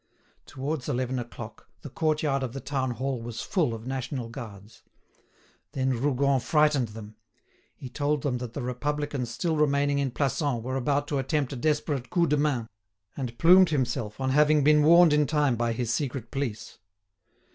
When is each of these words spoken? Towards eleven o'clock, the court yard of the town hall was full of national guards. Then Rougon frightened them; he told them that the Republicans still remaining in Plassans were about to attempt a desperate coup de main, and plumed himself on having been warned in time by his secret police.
Towards 0.47 0.89
eleven 0.89 1.19
o'clock, 1.19 1.69
the 1.83 1.89
court 1.91 2.23
yard 2.23 2.41
of 2.41 2.53
the 2.53 2.59
town 2.59 2.89
hall 2.89 3.21
was 3.21 3.43
full 3.43 3.71
of 3.71 3.85
national 3.85 4.29
guards. 4.29 4.81
Then 5.73 5.91
Rougon 5.91 6.39
frightened 6.39 6.87
them; 6.87 7.17
he 7.75 7.87
told 7.87 8.23
them 8.23 8.39
that 8.39 8.53
the 8.53 8.63
Republicans 8.63 9.29
still 9.29 9.55
remaining 9.57 9.99
in 9.99 10.09
Plassans 10.09 10.63
were 10.63 10.75
about 10.75 11.07
to 11.09 11.19
attempt 11.19 11.53
a 11.53 11.55
desperate 11.55 12.09
coup 12.09 12.25
de 12.25 12.37
main, 12.37 12.67
and 13.15 13.37
plumed 13.37 13.69
himself 13.69 14.19
on 14.19 14.31
having 14.31 14.63
been 14.63 14.81
warned 14.81 15.13
in 15.13 15.27
time 15.27 15.55
by 15.55 15.71
his 15.71 15.93
secret 15.93 16.31
police. 16.31 16.79